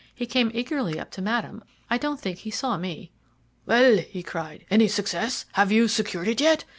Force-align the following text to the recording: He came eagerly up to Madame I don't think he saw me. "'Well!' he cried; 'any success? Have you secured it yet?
He 0.15 0.25
came 0.25 0.49
eagerly 0.55 0.99
up 0.99 1.11
to 1.11 1.21
Madame 1.21 1.63
I 1.87 1.99
don't 1.99 2.19
think 2.19 2.39
he 2.39 2.49
saw 2.49 2.75
me. 2.75 3.11
"'Well!' 3.67 3.97
he 3.97 4.23
cried; 4.23 4.65
'any 4.71 4.87
success? 4.87 5.45
Have 5.51 5.71
you 5.71 5.87
secured 5.87 6.27
it 6.27 6.41
yet? 6.41 6.65